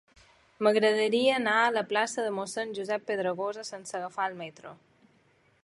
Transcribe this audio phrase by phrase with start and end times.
[0.67, 4.73] M'agradaria anar a la plaça de Mossèn Josep Pedragosa sense agafar el metro.